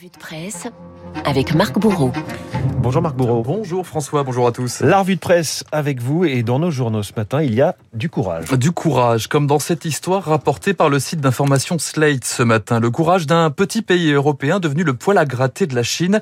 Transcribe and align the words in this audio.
revue 0.00 0.10
de 0.10 0.18
presse 0.18 0.66
avec 1.26 1.54
Marc 1.54 1.78
Bourreau. 1.78 2.12
Bonjour 2.82 3.02
Marc 3.02 3.14
Bourreau. 3.14 3.42
Bonjour 3.42 3.86
François, 3.86 4.22
bonjour 4.22 4.46
à 4.46 4.52
tous. 4.52 4.80
La 4.80 5.00
revue 5.00 5.14
de 5.14 5.20
presse 5.20 5.64
avec 5.70 6.00
vous 6.00 6.24
et 6.24 6.42
dans 6.42 6.58
nos 6.58 6.70
journaux 6.70 7.02
ce 7.02 7.12
matin, 7.16 7.42
il 7.42 7.54
y 7.54 7.60
a 7.60 7.76
du 7.92 8.08
courage. 8.08 8.50
Du 8.58 8.72
courage, 8.72 9.28
comme 9.28 9.46
dans 9.46 9.58
cette 9.58 9.84
histoire 9.84 10.24
rapportée 10.24 10.74
par 10.74 10.88
le 10.88 10.98
site 10.98 11.20
d'information 11.20 11.78
Slate 11.78 12.24
ce 12.24 12.42
matin. 12.42 12.80
Le 12.80 12.90
courage 12.90 13.26
d'un 13.26 13.50
petit 13.50 13.82
pays 13.82 14.12
européen 14.12 14.60
devenu 14.60 14.82
le 14.82 14.94
poil 14.94 15.18
à 15.18 15.24
gratter 15.24 15.66
de 15.66 15.74
la 15.74 15.82
Chine. 15.82 16.20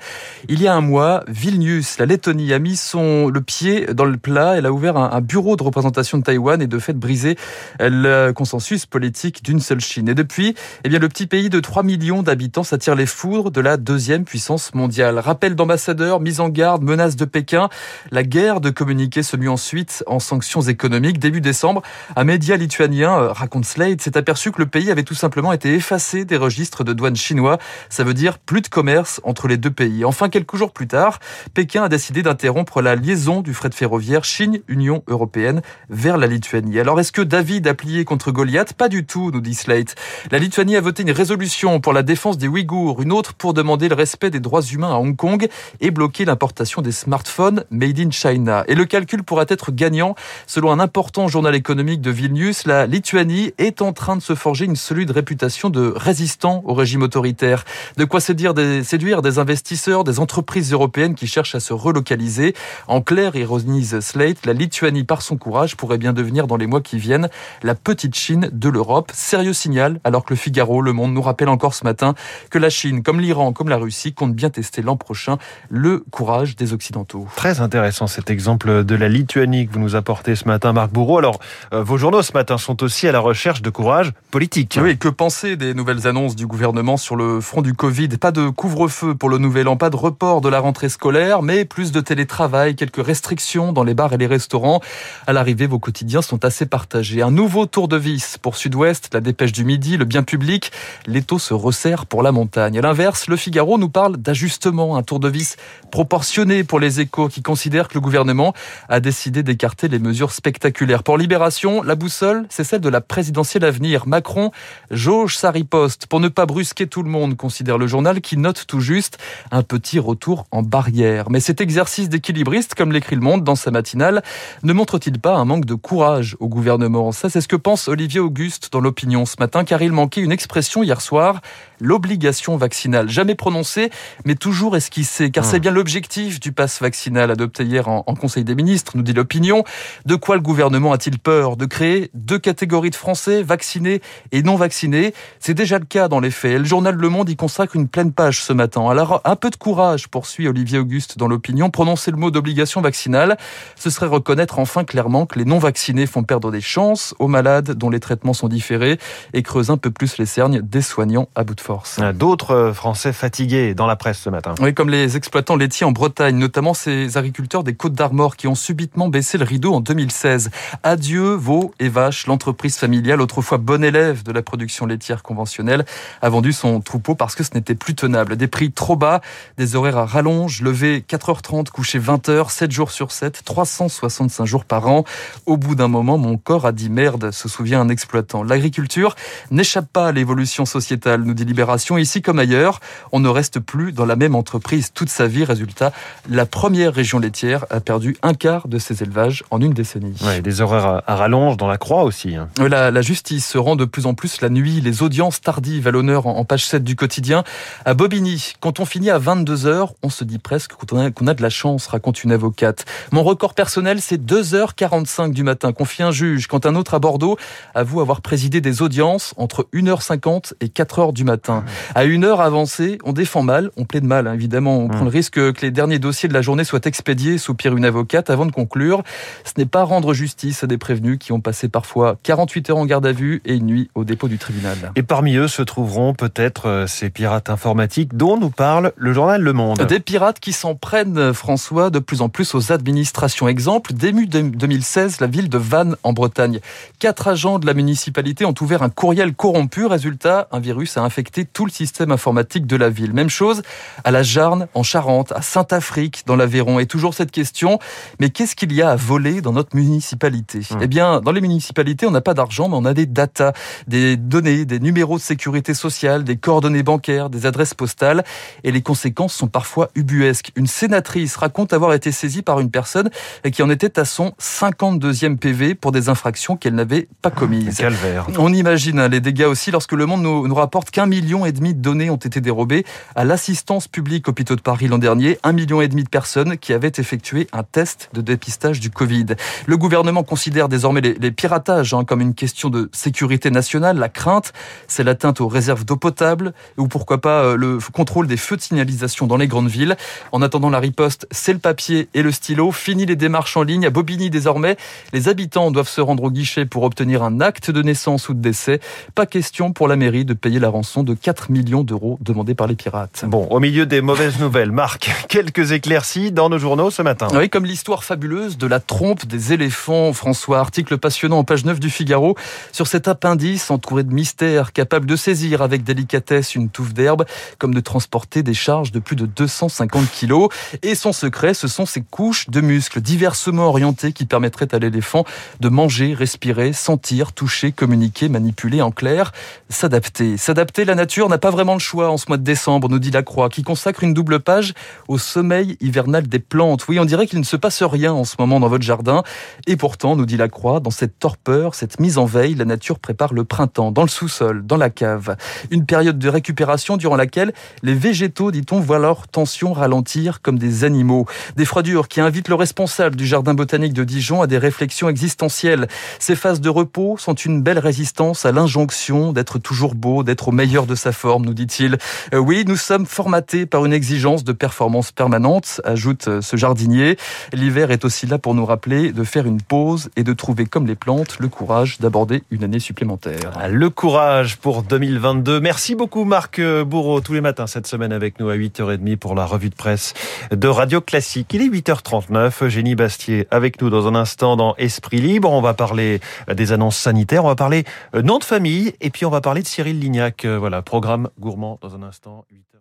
Il 0.49 0.61
y 0.61 0.69
a 0.69 0.75
un 0.75 0.81
mois, 0.81 1.25
Vilnius, 1.29 1.99
la 1.99 2.07
Lettonie, 2.07 2.53
a 2.53 2.59
mis 2.59 2.77
son, 2.77 3.29
le 3.29 3.41
pied 3.41 3.87
dans 3.95 4.05
le 4.05 4.17
plat. 4.17 4.57
Elle 4.57 4.67
a 4.67 4.73
ouvert 4.73 4.97
un, 4.97 5.11
un 5.13 5.21
bureau 5.21 5.57
de 5.57 5.63
représentation 5.63 6.19
de 6.19 6.23
Taïwan 6.23 6.61
et 6.61 6.67
de 6.67 6.79
fait 6.79 6.93
brisé 6.93 7.37
le 7.81 8.33
consensus 8.33 8.85
politique 8.85 9.43
d'une 9.43 9.61
seule 9.61 9.81
Chine. 9.81 10.09
Et 10.09 10.15
depuis, 10.15 10.55
eh 10.85 10.89
bien, 10.89 10.99
le 10.99 11.09
petit 11.09 11.27
pays 11.27 11.51
de 11.51 11.61
3 11.61 11.83
millions 11.83 12.23
d'habitants 12.23 12.65
s'attire 12.65 12.95
les 12.95 13.07
foudres 13.07 13.51
de 13.51 13.61
la 13.61 13.77
deuxième 13.77 14.25
puissance 14.25 14.75
mondiale. 14.75 15.19
Rappel 15.19 15.55
d'ambassadeurs, 15.55 16.21
mise 16.29 16.41
en 16.41 16.51
garde, 16.51 16.83
menace 16.83 17.17
de 17.17 17.25
Pékin. 17.25 17.71
La 18.11 18.23
guerre 18.23 18.61
de 18.61 18.69
communiquer 18.69 19.23
se 19.23 19.39
mue 19.39 19.49
ensuite 19.49 20.05
en 20.07 20.19
sanctions 20.19 20.61
économiques. 20.61 21.19
Début 21.19 21.41
décembre, 21.41 21.81
un 22.17 22.25
média 22.25 22.55
lituanien, 22.59 23.19
euh, 23.19 23.33
raconte 23.33 23.65
Slate, 23.65 24.03
s'est 24.03 24.19
aperçu 24.19 24.53
que 24.53 24.59
le 24.59 24.67
pays 24.67 24.91
avait 24.91 25.05
tout 25.05 25.15
simplement 25.15 25.55
été 25.55 25.73
effacé 25.73 26.27
des 26.27 26.37
registres 26.37 26.85
de 26.85 26.93
douane 26.93 27.17
chinois. 27.17 27.57
Ça 27.89 28.05
veut 28.05 28.13
dire 28.13 28.39
plus 28.39 28.61
de 28.61 28.69
commerce 28.69 29.23
entre 29.25 29.49
les 29.49 29.57
deux 29.57 29.71
pays. 29.71 30.05
Enfin, 30.05 30.29
quelques 30.29 30.57
jours 30.57 30.73
plus 30.73 30.87
tard, 30.87 31.19
Pékin 31.55 31.85
a 31.85 31.89
décidé 31.89 32.23
d'interrompre 32.23 32.83
la 32.83 32.95
liaison 32.95 33.41
du 33.41 33.55
fret 33.55 33.71
ferroviaire 33.73 34.25
Chine-Union 34.25 35.05
européenne 35.07 35.63
vers 35.89 36.19
la 36.19 36.27
Lituanie. 36.27 36.79
Alors, 36.79 37.01
est-ce 37.01 37.13
que 37.13 37.23
David 37.23 37.67
a 37.69 37.73
plié 37.73 38.05
contre 38.05 38.33
Goliath? 38.33 38.75
Pas 38.75 38.91
du 38.91 39.07
tout, 39.07 39.31
nous 39.31 39.41
dit 39.41 39.55
Slate. 39.55 39.95
La 40.31 40.39
Lituanie 40.39 40.77
a 40.77 40.83
voté 40.83 41.05
une 41.05 41.11
résolution 41.11 41.81
pour 41.81 41.95
la 41.95 42.03
défense 42.03 42.37
des 42.37 42.49
Ouïghours, 42.49 43.01
une 43.01 43.13
autre 43.13 43.33
pour 43.33 43.55
demander 43.55 43.89
le 43.89 43.95
respect 43.95 44.29
des 44.29 44.41
droits 44.41 44.61
humains 44.61 44.91
à 44.91 44.97
Hong 44.97 45.17
Kong 45.17 45.49
et 45.81 45.91
bloquer 45.91 46.18
l'importation 46.25 46.83
des 46.83 46.93
smartphones 46.93 47.65
made 47.71 47.99
in 47.99 48.11
China. 48.11 48.65
Et 48.69 48.75
le 48.75 48.85
calcul 48.85 49.23
pourrait 49.23 49.47
être 49.49 49.73
gagnant. 49.73 50.15
Selon 50.47 50.71
un 50.71 50.81
important 50.81 51.29
journal 51.29 51.55
économique 51.55 52.01
de 52.01 52.11
Vilnius, 52.11 52.67
la 52.67 52.87
Lituanie 52.87 53.53
est 53.59 53.83
en 53.83 53.93
train 53.93 54.17
de 54.17 54.23
se 54.23 54.35
forger 54.35 54.65
une 54.65 54.77
solide 54.77 55.11
réputation 55.11 55.71
de 55.71 55.93
résistant 55.95 56.63
au 56.65 56.75
régime 56.75 57.03
autoritaire. 57.03 57.65
De 57.97 58.05
quoi 58.05 58.21
séduire 58.21 58.55
des, 58.55 58.85
séduire 58.85 59.23
des 59.23 59.39
investisseurs, 59.39 60.05
des 60.05 60.21
entreprises 60.21 60.73
européennes 60.73 61.15
qui 61.15 61.27
cherchent 61.27 61.55
à 61.55 61.61
se 61.61 61.73
relocaliser. 61.73 62.55
En 62.87 63.01
clair, 63.01 63.37
ironise 63.37 64.01
Slate, 64.01 64.47
la 64.47 64.53
Lituanie, 64.53 65.05
par 65.05 65.23
son 65.23 65.37
courage, 65.37 65.77
pourrait 65.77 65.99
bien 65.99 66.13
devenir 66.13 66.47
dans 66.47 66.57
les 66.57 66.67
mois 66.67 66.81
qui 66.81 66.99
viennent 66.99 67.29
la 67.63 67.75
petite 67.75 68.15
Chine 68.15 68.51
de 68.53 68.69
l'Europe. 68.69 69.11
Sérieux 69.15 69.53
signal, 69.53 70.01
alors 70.05 70.25
que 70.25 70.33
le 70.33 70.37
Figaro, 70.39 70.81
Le 70.83 70.93
Monde 70.93 71.13
nous 71.13 71.23
rappelle 71.23 71.49
encore 71.49 71.75
ce 71.75 71.85
matin 71.85 72.15
que 72.51 72.59
la 72.59 72.71
Chine, 72.71 73.03
comme 73.03 73.21
l'Iran, 73.21 73.53
comme 73.53 73.69
la 73.69 73.77
Russie, 73.77 74.13
compte 74.13 74.35
bien 74.35 74.51
tester 74.51 74.83
l'an 74.83 74.97
prochain 74.97 75.39
le 75.69 76.05
courage 76.11 76.57
des 76.57 76.73
Occidentaux. 76.73 77.27
Très 77.37 77.61
intéressant 77.61 78.07
cet 78.07 78.31
exemple 78.31 78.85
de 78.85 78.95
la 78.95 79.09
Lituanie 79.09 79.67
que 79.67 79.73
vous 79.73 79.81
nous 79.81 79.97
apportez 79.97 80.37
ce 80.37 80.47
matin, 80.47 80.73
Marc 80.73 80.91
Bourreau. 80.91 81.19
Alors, 81.19 81.39
euh, 81.73 81.83
vos 81.83 81.97
journaux 81.97 82.23
ce 82.23 82.33
matin 82.33 82.59
sont 82.59 82.83
aussi 82.83 83.09
à 83.09 83.13
la 83.13 83.21
recherche 83.21 83.63
de 83.63 83.71
courage 83.71 84.13
politique. 84.31 84.79
Oui, 84.83 84.99
que 84.99 85.09
penser 85.09 85.57
des 85.57 85.75
nouvelles 85.75 86.07
annonces 86.07 86.37
du 86.37 86.47
gouvernement 86.47 86.97
sur 86.97 87.17
le 87.17 87.41
front 87.41 87.63
du 87.63 87.75
Covid? 87.75 88.09
Pas 88.09 88.33
de 88.33 88.49
couvre-feu 88.49 89.15
pour 89.15 89.29
le 89.29 89.39
nouvel 89.39 89.69
an, 89.69 89.77
pas 89.77 89.91
de 89.91 89.97
report 89.97 90.41
de 90.41 90.49
la 90.49 90.61
rentrée 90.61 90.89
scolaire, 90.89 91.43
mais 91.43 91.65
plus 91.65 91.93
de 91.93 92.01
télétravail, 92.01 92.77
quelques 92.77 93.05
restrictions 93.05 93.73
dans 93.73 93.85
les 93.85 93.95
bars 93.95 94.13
et 94.13 94.19
les 94.19 94.27
restaurants. 94.27 94.81
À 95.27 95.33
l'arrivée, 95.33 95.67
vos 95.67 95.79
quotidiens 95.79 96.23
sont 96.23 96.45
assez 96.45 96.67
partagés. 96.67 97.23
Un 97.23 97.31
nouveau 97.31 97.67
tour 97.67 97.89
de 97.89 97.97
vis 97.97 98.39
pour 98.41 98.57
Sud-Ouest, 98.57 99.11
la 99.13 99.21
dépêche 99.21 99.53
du 99.53 99.65
midi, 99.65 99.97
le 99.97 100.05
bien 100.05 100.23
public. 100.23 100.73
L'étau 101.07 101.39
se 101.39 101.55
resserre 101.55 102.07
pour 102.07 102.23
la 102.23 102.33
montagne. 102.33 102.79
À 102.79 102.83
l'inverse, 102.83 103.29
le 103.29 103.37
Figaro 103.37 103.79
nous 103.79 103.89
parle 103.89 104.17
d'ajustement, 104.17 104.97
un 104.97 105.03
tour 105.03 105.21
de 105.21 105.29
vis 105.29 105.57
proportionné 105.99 106.63
pour 106.63 106.79
les 106.79 107.01
échos 107.01 107.27
qui 107.27 107.43
considèrent 107.43 107.89
que 107.89 107.95
le 107.95 108.01
gouvernement 108.01 108.55
a 108.89 109.01
décidé 109.01 109.43
d'écarter 109.43 109.89
les 109.89 109.99
mesures 109.99 110.31
spectaculaires. 110.31 111.03
Pour 111.03 111.19
Libération, 111.19 111.83
la 111.83 111.97
boussole, 111.97 112.47
c'est 112.51 112.63
celle 112.63 112.83
de 112.83 112.89
la 112.89 113.01
présidentielle 113.01 113.65
à 113.65 113.73
venir. 113.73 114.07
Macron 114.07 114.53
jauge 114.93 115.37
sa 115.37 115.51
riposte 115.51 116.07
pour 116.07 116.21
ne 116.21 116.29
pas 116.29 116.47
brusquer 116.47 116.87
tout 116.87 117.03
le 117.03 117.11
monde, 117.11 117.37
considère 117.37 117.79
le 117.79 117.89
journal 117.89 118.21
qui 118.21 118.37
note 118.37 118.65
tout 118.69 118.79
juste 118.79 119.19
un 119.51 119.65
petit 119.65 119.99
retour 119.99 120.47
en 120.53 120.63
barrière. 120.63 121.31
Mais 121.31 121.41
cet 121.41 121.61
exercice 121.61 122.09
d'équilibriste, 122.09 122.77
comme 122.77 122.93
l'écrit 122.93 123.17
le 123.17 123.23
Monde 123.23 123.43
dans 123.43 123.57
sa 123.57 123.73
matinale, 123.73 124.23
ne 124.63 124.73
montre-t-il 124.73 125.19
pas 125.19 125.35
un 125.35 125.47
manque 125.47 125.65
de 125.65 125.75
courage 125.75 126.37
au 126.39 126.47
gouvernement? 126.47 127.11
Ça, 127.11 127.29
c'est 127.29 127.41
ce 127.41 127.49
que 127.49 127.57
pense 127.57 127.89
Olivier 127.89 128.21
Auguste 128.21 128.69
dans 128.71 128.79
l'opinion 128.79 129.27
ce 129.27 129.35
matin, 129.41 129.65
car 129.65 129.83
il 129.83 129.91
manquait 129.91 130.21
une 130.21 130.31
expression 130.31 130.85
hier 130.85 131.01
soir, 131.01 131.41
l'obligation 131.81 132.57
vaccinale. 132.57 133.09
Jamais 133.09 133.35
prononcée, 133.35 133.91
mais 134.25 134.35
toujours 134.35 134.77
esquissée, 134.77 135.31
car 135.31 135.45
c'est 135.45 135.61
bien 135.61 135.71
l'objectif 135.71 136.41
du 136.41 136.53
pass 136.53 136.81
vaccinal 136.81 137.31
adopté 137.31 137.65
hier 137.65 137.89
en, 137.89 138.05
en 138.07 138.15
Conseil 138.15 138.45
des 138.45 138.55
ministres, 138.55 138.93
nous 138.97 139.03
dit 139.03 139.13
l'opinion. 139.13 139.65
De 140.07 140.17
quoi 140.17 140.37
le 140.37 140.43
gouvernement 140.43 140.93
a-t-il 140.93 141.19
peur 141.19 141.57
De 141.57 141.67
créer 141.67 142.11
deux 142.15 142.39
catégories 142.39 142.91
de 142.91 142.97
Français, 142.97 143.43
vaccinés 143.43 144.01
et 144.33 144.43
non 144.43 144.57
vaccinés? 144.57 145.15
C'est 145.41 145.55
déjà 145.55 145.79
le 145.79 145.85
cas 145.85 146.09
dans 146.09 146.21
les 146.21 146.31
faits. 146.31 146.53
Et 146.53 146.59
le 146.59 146.65
journal 146.65 146.95
Le 146.95 147.09
Monde 147.09 147.29
y 147.29 147.37
consacre 147.37 147.77
une 147.77 147.89
pleine 147.89 148.13
page 148.13 148.43
ce 148.43 148.53
matin. 148.53 148.89
Alors, 148.89 149.21
un 149.25 149.37
peu 149.37 149.51
de 149.51 149.57
courage, 149.57 150.09
poursuit 150.09 150.49
Olivier 150.49 150.79
Auguste 150.79 151.19
dans 151.19 151.29
l'opinion. 151.29 151.71
Prononcer 151.71 152.11
le 152.11 152.17
mot 152.17 152.31
d'obligation 152.31 152.81
vaccinale, 152.81 153.37
ce 153.77 153.91
serait 153.91 154.07
reconnaître 154.07 154.59
enfin 154.59 154.85
clairement 154.85 155.27
que 155.27 155.39
les 155.39 155.45
non 155.45 155.59
vaccinés 155.59 156.07
font 156.07 156.23
perdre 156.23 156.51
des 156.51 156.61
chances 156.61 157.15
aux 157.19 157.29
malades 157.29 157.73
dont 157.73 157.91
les 157.91 158.01
traitements 158.01 158.33
sont 158.33 158.49
différés 158.49 158.99
et 159.33 159.43
creuse 159.43 159.71
un 159.71 159.77
peu 159.77 159.91
plus 159.91 160.19
les 160.19 160.27
cernes 160.27 160.61
des 160.61 160.83
soignants 160.83 161.29
à 161.35 161.45
bout 161.45 161.55
de 161.55 161.61
force. 161.69 162.01
D'autres 162.15 162.73
Français 162.75 163.13
fatigués 163.13 163.75
dans 163.75 163.87
la 163.87 163.95
presse 163.95 164.21
ce 164.21 164.31
matin. 164.31 164.55
Oui, 164.59 164.73
comme 164.73 164.89
les 164.89 165.19
exploitants 165.19 165.55
laitiers 165.55 165.85
en 165.85 165.93
Bretagne, 165.93 166.39
notamment 166.39 166.73
ces 166.73 167.19
agriculteurs 167.19 167.63
des 167.63 167.75
Côtes 167.75 167.93
d'Armor 167.93 168.37
qui 168.37 168.49
ont 168.49 168.55
subitement 168.55 169.11
baissé 169.11 169.37
le 169.37 169.45
rideau 169.45 169.75
en 169.75 169.81
2016. 169.81 170.49
Adieu 170.83 171.35
veaux 171.35 171.75
et 171.79 171.91
vaches, 171.91 172.27
l'entreprise 172.27 172.79
familiale, 172.79 173.21
autrefois 173.21 173.59
bon 173.59 173.85
élève 173.85 174.23
de 174.23 174.33
la 174.33 174.41
production 174.41 174.87
laitière 174.87 175.23
conventionnelle, 175.23 175.85
a 176.23 176.31
vendu 176.31 176.55
son 176.55 176.81
troupeau 176.81 177.15
parce 177.15 177.35
que 177.35 177.45
ce 177.45 177.51
n'était 177.53 177.75
plus 177.75 177.95
tenable. 177.95 178.39
Des 178.39 178.49
prix 178.49 178.73
trop 178.73 178.97
bas, 178.97 179.21
des 179.59 179.77
horaires 179.77 179.99
à 179.99 180.07
rallonge, 180.07 180.63
lever 180.63 181.05
4h30, 181.07 181.69
coucher 181.69 182.01
20h, 182.01 182.51
7 182.51 182.73
jours 182.73 182.93
sur 182.93 183.13
7, 183.13 183.43
365 183.45 184.47
jours 184.47 184.65
par 184.65 184.89
an. 184.89 185.05
Au 185.45 185.59
bout 185.59 185.75
d'un 185.75 185.89
moment, 185.89 186.17
mon 186.17 186.39
corps 186.39 186.65
a 186.65 186.73
dit 186.73 186.89
merde, 186.89 187.31
se 187.31 187.47
souvient 187.47 187.83
un 187.83 187.91
exploitant. 187.91 188.43
L'agriculture 188.43 189.17
n'échappe 189.51 189.93
pas 189.93 190.07
à 190.07 190.13
l'évolution 190.13 190.65
sociétale, 190.65 191.25
nous 191.25 191.35
dit 191.35 191.45
Libération. 191.59 191.99
Ici 191.99 192.23
comme 192.23 192.39
ailleurs, 192.39 192.79
on 193.11 193.19
ne 193.19 193.29
reste 193.29 193.59
plus 193.59 193.91
dans 193.91 194.07
la 194.07 194.15
même 194.15 194.37
entreprise 194.37 194.93
toute 194.95 195.09
sa 195.09 195.27
vie. 195.27 195.43
Résultat, 195.43 195.93
la 196.31 196.47
première 196.47 196.95
région 196.95 197.19
laitière 197.19 197.67
a 197.69 197.81
perdu 197.81 198.17
un 198.23 198.33
quart 198.33 198.69
de 198.69 198.79
ses 198.79 199.03
élevages 199.03 199.43
en 199.51 199.61
une 199.61 199.73
décennie. 199.73 200.15
Ouais, 200.25 200.41
des 200.41 200.61
horaires 200.61 201.03
à 201.05 201.17
rallonge 201.17 201.57
dans 201.57 201.67
la 201.67 201.77
croix 201.77 202.05
aussi. 202.05 202.37
Hein. 202.37 202.49
La, 202.61 202.93
la, 202.93 203.03
justice 203.03 203.45
se 203.45 203.59
rend 203.59 203.75
de 203.75 203.85
plus 203.85 204.07
en 204.07 204.15
plus 204.15 204.41
la 204.41 204.51
nuit. 204.51 204.81
Les 204.81 205.03
audiences 205.03 205.41
tardives 205.41 205.89
à 205.89 205.91
l'honneur 205.91 206.29
en, 206.29 206.37
en, 206.37 206.45
page 206.45 206.65
7 206.65 206.85
du 206.85 206.95
quotidien. 206.95 207.43
À 207.85 207.95
Bobigny, 207.95 208.53
quand 208.61 208.79
on 208.79 208.85
finit 208.85 209.11
à 209.11 209.19
22h, 209.19 209.89
on 210.05 210.11
se 210.11 210.23
dit 210.23 210.39
presque 210.39 210.75
qu'on 210.75 210.97
a, 210.97 211.07
a 211.07 211.35
de 211.35 211.43
la 211.43 211.51
chance, 211.51 211.89
raconte 211.89 212.23
une 212.23 212.31
avocate. 212.31 212.85
Mon 213.11 213.25
record 213.25 213.55
personnel, 213.55 214.01
c'est 214.01 214.25
2h45 214.25 215.33
du 215.33 215.43
matin, 215.43 215.73
confie 215.73 216.05
un 216.05 216.13
juge. 216.13 216.47
Quand 216.47 216.67
un 216.67 216.77
autre 216.77 216.95
à 216.95 217.01
Bordeaux 217.01 217.37
avoue 217.75 218.01
avoir 218.01 218.21
présidé 218.21 218.61
des 218.61 218.81
audiences 218.81 219.35
entre 219.39 219.67
1h50 219.75 220.53
et 220.61 220.67
4h 220.67 221.13
du 221.13 221.25
matin. 221.25 221.48
À 221.95 222.05
une 222.05 222.25
heure 222.25 222.41
avancée, 222.41 222.99
on 223.05 223.13
défend 223.13 223.43
mal, 223.43 223.71
on 223.77 223.85
plaide 223.85 224.05
mal, 224.05 224.27
hein, 224.27 224.35
évidemment. 224.35 224.79
On 224.79 224.89
prend 224.89 225.05
le 225.05 225.11
risque 225.11 225.35
que 225.35 225.61
les 225.63 225.71
derniers 225.71 225.99
dossiers 225.99 226.29
de 226.29 226.35
la 226.35 226.43
journée 226.43 226.65
soient 226.65 226.81
expédiés, 226.85 227.39
soupire 227.39 227.77
une 227.77 227.85
avocate. 227.85 228.31
Avant 228.31 228.47
de 228.47 228.53
conclure, 228.53 229.03
ce 229.45 229.53
n'est 229.57 229.67
pas 229.67 229.85
rendre 229.85 230.15
justice 230.15 230.65
à 230.65 230.67
des 230.67 230.79
prévenus 230.79 231.19
qui 231.19 231.33
ont 231.33 231.41
passé 231.41 231.69
parfois 231.69 232.19
48 232.23 232.71
heures 232.71 232.77
en 232.77 232.87
garde 232.87 233.07
à 233.07 233.13
vue 233.13 233.43
et 233.45 233.55
une 233.55 233.67
nuit 233.67 233.91
au 233.95 234.05
dépôt 234.05 234.29
du 234.29 234.39
tribunal. 234.39 234.93
Et 234.97 235.03
parmi 235.03 235.37
eux 235.37 235.49
se 235.49 235.63
trouveront 235.63 236.15
peut-être 236.15 236.85
ces 236.87 237.11
pirates 237.11 237.51
informatiques 237.51 238.17
dont 238.17 238.39
nous 238.39 238.51
parle 238.51 238.93
le 238.97 239.13
journal 239.13 239.43
Le 239.43 239.53
Monde. 239.53 239.81
Des 239.83 240.01
pirates 240.01 240.41
qui 240.41 240.53
s'en 240.53 240.75
prennent, 240.75 241.33
François, 241.33 241.91
de 241.91 241.99
plus 241.99 242.23
en 242.23 242.29
plus 242.29 242.55
aux 242.55 242.73
administrations. 242.73 243.49
Exemple, 243.49 243.93
début 243.93 244.27
2016, 244.27 245.21
la 245.21 245.27
ville 245.27 245.49
de 245.49 245.59
Vannes 245.59 245.97
en 246.03 246.13
Bretagne. 246.13 246.61
Quatre 246.99 247.29
agents 247.29 247.59
de 247.59 247.67
la 247.67 247.75
municipalité 247.75 248.45
ont 248.45 248.55
ouvert 248.61 248.83
un 248.83 248.91
courriel 248.91 249.35
corrompu. 249.35 249.87
Résultat, 249.87 250.49
un 250.53 250.61
virus 250.61 250.97
a 250.97 251.03
infecté 251.03 251.38
tout 251.45 251.65
le 251.65 251.71
système 251.71 252.13
informatique 252.13 252.67
de 252.67 252.77
la 252.77 252.91
ville. 252.91 253.13
Même 253.13 253.31
chose 253.31 253.63
à 254.05 254.11
la 254.11 254.23
Jarne, 254.23 254.69
en 254.75 254.83
Charente, 254.83 255.33
à 255.33 255.43
Saint-Afrique, 255.43 256.23
dans 256.27 256.37
l'Aveyron. 256.37 256.79
Et 256.79 256.87
toujours 256.87 257.15
cette 257.15 257.31
question, 257.31 257.79
mais 258.21 258.31
qu'est-ce 258.31 258.57
qu'il 258.57 258.73
y 258.73 258.83
a 258.83 258.91
à 258.91 258.97
voler 258.97 259.41
dans 259.41 259.53
notre 259.53 259.77
municipalité? 259.77 260.59
Mmh. 260.59 260.79
Eh 260.81 260.87
bien, 260.87 261.21
dans 261.21 261.33
les 261.33 261.41
municipalités, 261.41 262.07
on 262.07 262.11
n'a 262.11 262.21
pas 262.21 262.35
d'argent, 262.35 262.69
mais 262.69 262.77
on 262.77 262.85
a 262.85 262.95
des 262.95 263.07
datas, 263.07 263.53
des 263.87 264.17
données, 264.17 264.65
des 264.65 264.81
numéros 264.81 265.17
de 265.17 265.23
sécurité 265.23 265.75
sociale, 265.75 266.25
des 266.25 266.37
coordonnées 266.37 266.83
bancaires, 266.83 267.31
des 267.31 267.47
adresses 267.47 267.75
postales. 267.75 268.25
Et 268.65 268.73
les 268.73 268.83
conséquences 268.83 269.35
sont 269.35 269.49
parfois 269.49 269.89
ubuesques. 269.95 270.53
Une 270.57 270.67
sénatrice 270.67 271.37
raconte 271.37 271.73
avoir 271.73 271.93
été 271.93 272.13
saisie 272.13 272.43
par 272.43 272.61
une 272.61 272.71
personne 272.71 273.11
qui 273.53 273.63
en 273.63 273.71
était 273.71 273.99
à 273.99 274.05
son 274.05 274.33
52e 274.41 275.37
PV 275.37 275.75
pour 275.75 275.93
des 275.93 276.09
infractions 276.09 276.57
qu'elle 276.57 276.75
n'avait 276.75 277.09
pas 277.23 277.31
commises. 277.31 277.77
Calvaire. 277.77 278.27
On 278.39 278.53
imagine 278.53 278.99
hein, 278.99 279.09
les 279.09 279.21
dégâts 279.21 279.45
aussi 279.45 279.71
lorsque 279.71 279.93
le 279.93 280.07
monde 280.07 280.23
nous, 280.23 280.47
nous 280.47 280.55
rapporte 280.55 280.91
qu'un 280.91 281.07
million 281.07 281.28
million 281.29 281.45
et 281.45 281.53
demi 281.53 281.75
de 281.75 281.83
données 281.83 282.09
ont 282.09 282.17
été 282.17 282.41
dérobées 282.41 282.87
à 283.15 283.23
l'assistance 283.23 283.87
publique 283.87 284.29
hôpitaux 284.29 284.57
de 284.57 284.63
Paris 284.63 284.89
l'an 284.89 284.97
dernier. 284.97 285.39
Un 285.43 285.53
million 285.53 285.83
et 285.83 285.89
demi 285.89 286.03
de 286.03 286.09
personnes 286.09 286.57
qui 286.57 286.73
avaient 286.73 286.93
effectué 286.97 287.49
un 287.53 287.65
test 287.65 288.09
de 288.15 288.23
dépistage 288.23 288.81
du 288.81 288.89
Covid. 288.89 289.27
Le 289.67 289.77
gouvernement 289.77 290.23
considère 290.23 290.71
désormais 290.71 291.03
les, 291.03 291.31
piratages 291.31 291.93
hein, 291.93 292.05
comme 292.05 292.23
une 292.23 292.33
question 292.33 292.71
de 292.71 292.89
sécurité 292.95 293.51
nationale. 293.51 293.99
La 293.99 294.09
crainte, 294.09 294.55
c'est 294.87 295.05
l'atteinte 295.05 295.43
aux 295.43 295.49
réserves 295.49 295.85
d'eau 295.85 295.97
potable 295.97 296.55
ou 296.79 296.89
pourquoi 296.89 297.21
pas 297.21 297.43
euh, 297.43 297.57
le 297.59 297.77
contrôle 297.93 298.27
des 298.27 298.39
feux 298.39 298.57
de 298.57 298.63
signalisation 298.63 299.27
dans 299.27 299.37
les 299.37 299.49
grandes 299.49 299.69
villes. 299.69 299.99
En 300.33 300.41
attendant 300.41 300.71
la 300.71 300.81
riposte, 300.81 301.27
c'est 301.31 301.53
le 301.53 301.59
papier 301.59 302.09
et 302.15 302.23
le 302.23 302.33
stylo. 302.33 302.73
Fini 302.73 303.05
les 303.05 303.17
démarches 303.17 303.59
en 303.59 303.65
ligne. 303.65 303.85
À 303.85 303.91
Bobigny 303.91 304.31
désormais, 304.31 304.79
les 305.13 305.29
habitants 305.29 305.71
doivent 305.71 305.91
se 305.91 306.01
rendre 306.01 306.23
au 306.23 306.31
guichet 306.31 306.65
pour 306.65 306.85
obtenir 306.85 307.23
un 307.23 307.43
acte 307.43 307.71
de 307.71 307.83
naissance 307.83 308.31
ou 308.31 308.35
de 308.35 308.41
décès. 308.41 308.81
Pas 309.15 309.27
question 309.27 309.75
pour 309.75 309.89
la 309.89 309.97
mairie 309.97 310.25
de 310.25 310.33
payer 310.33 310.59
la 310.59 310.71
rançon 310.71 311.03
de 311.03 311.18
4 311.21 311.51
millions 311.51 311.83
d'euros 311.83 312.19
demandée 312.21 312.55
par 312.55 312.67
les 312.67 312.75
pirates. 312.75 313.25
Bon, 313.27 313.47
au 313.51 313.61
milieu 313.61 313.87
des 313.87 314.01
mauvaises 314.01 314.39
nouvelles, 314.39 314.73
Marc, 314.73 315.11
quelques 315.29 315.73
éclaircies 315.73 316.33
dans 316.33 316.49
nos 316.49 316.59
journaux 316.59 316.91
ce 316.91 317.03
matin. 317.03 317.29
Oui, 317.35 317.51
comme 317.51 317.65
l'histoire 317.65 318.05
fabuleuse 318.05 318.59
de 318.59 318.67
la 318.67 318.81
trompe 318.81 319.27
des 319.27 319.53
éléphants. 319.53 320.13
François, 320.13 320.61
article 320.61 320.99
passionnant 320.99 321.39
en 321.39 321.45
page 321.45 321.65
9 321.65 321.81
du 321.81 321.91
Figaro 321.91 322.37
sur 322.73 322.87
cet 322.87 323.09
appendice 323.09 323.71
entouré 323.71 324.03
de 324.03 324.13
mystères, 324.13 324.73
capable 324.73 325.07
de 325.07 325.17
saisir 325.17 325.63
avec 325.63 325.85
délicatesse 325.85 326.55
une 326.55 326.69
touffe 326.69 326.95
d'herbe, 326.95 327.25
comme 327.59 327.75
de 327.75 327.81
transporter 327.81 328.43
des 328.43 328.55
charges 328.55 328.93
de 328.93 328.99
plus 328.99 329.17
de 329.17 329.27
250 329.27 330.11
kilos. 330.11 330.49
Et 330.83 330.95
son 330.95 331.13
secret, 331.13 331.55
ce 331.55 331.69
sont 331.69 331.87
ces 331.87 332.03
couches 332.03 332.49
de 332.51 332.61
muscles 332.61 333.01
diversement 333.01 333.69
orientées 333.69 334.13
qui 334.13 334.25
permettraient 334.25 334.75
à 334.75 334.79
l'éléphant 334.79 335.25
de 335.61 335.69
manger, 335.69 336.15
respirer, 336.15 336.73
sentir, 336.73 337.33
toucher, 337.33 337.73
communiquer, 337.73 338.29
manipuler, 338.29 338.83
en 338.83 338.91
clair, 338.91 339.33
s'adapter. 339.69 340.37
S'adapter, 340.37 340.85
la 340.85 340.95
nature 340.99 341.29
n'a 341.29 341.39
pas 341.39 341.51
vraiment 341.51 341.75
le 341.75 341.79
choix 341.81 342.11
en 342.11 342.17
ce 342.17 342.27
mois 342.29 342.37
de 342.37 342.43
décembre, 342.43 342.89
nous 342.89 342.99
dit 342.99 343.13
la 343.13 343.23
Croix, 343.23 343.49
qui 343.49 343.63
consacre 343.63 344.03
une 344.03 344.15
double 344.15 344.41
page 344.41 344.75
au 345.07 345.17
sommeil 345.17 345.77
hivernal 345.81 346.27
des 346.27 346.41
plantes. 346.41 346.89
Oui, 346.89 346.99
on 346.99 347.05
dirait 347.05 347.27
qu'il 347.29 347.39
ne 347.39 347.45
se 347.45 347.57
passe 347.57 347.83
rien 347.85 348.13
en 348.13 348.25
ce 348.25 348.35
moment 348.39 348.59
dans 348.59 348.69
votre 348.69 348.83
jardin. 348.83 349.23
Et 349.69 349.77
pourtant, 349.77 350.17
nous 350.17 350.27
dit 350.27 350.37
la 350.37 350.49
Croix, 350.49 350.81
dans 350.81 350.91
cette 350.91 351.19
torpeur, 351.19 351.77
cette 351.77 352.01
mise 352.01 352.19
en 352.19 352.25
veille, 352.25 352.57
la 352.57 352.65
nature 352.65 352.99
prépare 352.99 353.33
le 353.33 353.45
printemps, 353.45 353.93
dans 353.93 354.03
le 354.03 354.09
sous-sol, 354.09 354.67
dans 354.67 354.77
la 354.77 354.91
cave. 354.91 355.37
Une 355.71 355.87
période 355.87 356.19
de 356.19 356.29
récupération 356.29 356.97
durant 356.97 357.17
laquelle 357.17 357.53
les 357.85 357.95
végétaux, 357.95 358.51
dit-on, 358.51 358.81
voient 358.81 358.99
leur 358.99 359.29
tension 359.29 359.73
ralentir 359.73 360.43
comme 360.43 360.59
des 360.59 360.83
animaux. 360.83 361.27
Des 361.57 361.65
froidures 361.65 362.09
qui 362.09 362.21
invitent 362.21 362.49
le 362.49 362.57
responsable 362.57 363.15
du 363.15 363.27
jardin 363.27 363.55
botanique 363.55 363.93
de 363.93 364.03
Dijon 364.03 364.43
à 364.43 364.49
des 364.49 364.59
réflexions 364.59 365.09
existentielles. 365.09 365.87
Ces 366.19 366.35
phases 366.35 366.61
de 366.61 366.69
repos 366.69 367.17
sont 367.19 367.35
une 367.35 367.63
belle 367.63 367.79
résistance 367.79 368.45
à 368.45 368.51
l'injonction 368.51 369.33
d'être 369.33 369.61
toujours 369.61 369.95
beau, 369.95 370.25
d'être 370.25 370.49
au 370.49 370.53
meilleur 370.53 370.88
de 370.89 370.97
sa 370.97 371.13
forme, 371.13 371.45
nous 371.45 371.55
dit-il. 371.55 371.99
Euh, 372.35 372.39
oui, 372.39 372.65
nous 372.67 372.77
sommes 372.77 373.07
formatés 373.07 373.67
par 373.67 373.85
une 373.85 373.93
exigence 373.93 374.43
de 374.43 374.53
performance 374.53 375.13
permanente, 375.13 375.81
ajoute 375.85 376.27
euh, 376.27 376.43
ce 376.43 376.57
jardinier. 376.57 377.17
L'hiver 377.53 377.93
est 377.93 378.05
aussi 378.05 378.27
là 378.27 378.39
pour 378.39 378.55
nous 378.55 378.67
rappeler 378.67 379.13
de 379.13 379.23
faire 379.23 379.47
une 379.47 379.63
pause 379.63 380.11
et 380.17 380.25
de 380.25 380.33
trouver, 380.33 380.67
comme 380.67 380.87
les 380.87 380.97
plantes, 380.97 381.39
le 381.39 381.49
courage 381.49 381.99
d'aborder 382.01 382.43
une 382.51 382.65
année 382.65 382.81
supplémentaire. 382.81 383.53
Ah, 383.55 383.69
le 383.69 383.91
courage 383.91 384.57
pour 384.57 384.83
2022. 384.83 385.61
Merci 385.61 385.95
beaucoup 385.95 386.25
Marc 386.25 386.61
Bourreau, 386.61 387.21
tous 387.21 387.35
les 387.35 387.41
matins 387.41 387.67
cette 387.67 387.87
semaine 387.87 388.13
avec 388.13 388.41
nous 388.41 388.49
à 388.49 388.57
8h30 388.57 389.17
pour 389.17 389.35
la 389.35 389.45
revue 389.45 389.71
de 389.71 389.75
presse 389.75 390.15
de 390.51 390.69
Radio 390.69 391.01
Classique. 391.01 391.53
Il 391.53 391.63
est 391.63 391.69
8h39, 391.69 392.65
Eugénie 392.65 392.95
Bastier 392.95 393.47
avec 393.51 393.81
nous 393.83 393.91
dans 393.91 394.09
un 394.09 394.15
instant 394.15 394.57
dans 394.57 394.75
Esprit 394.77 395.21
Libre. 395.21 395.53
On 395.53 395.61
va 395.61 395.75
parler 395.75 396.21
des 396.53 396.73
annonces 396.73 396.97
sanitaires, 396.97 397.45
on 397.45 397.49
va 397.49 397.57
parler 397.57 397.85
nom 398.15 398.39
de 398.39 398.45
famille 398.45 398.95
et 399.01 399.11
puis 399.11 399.27
on 399.27 399.31
va 399.31 399.41
parler 399.41 399.63
de 399.63 399.67
Cyril 399.67 400.01
Lignac. 400.01 400.47
Voilà, 400.47 400.78
programme 400.83 401.31
gourmand 401.39 401.79
dans 401.81 401.95
un 401.95 402.03
instant. 402.03 402.45
8h. 402.53 402.78